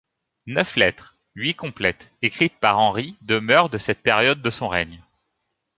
[0.47, 4.99] Neuf lettres, huit complètes, écrites par Henri demeurent de cette période de son règne.